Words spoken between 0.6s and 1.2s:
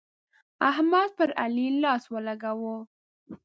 احمد